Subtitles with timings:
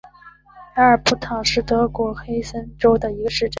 [0.73, 3.49] 埃尔布塔尔是德国黑森州的一个市镇。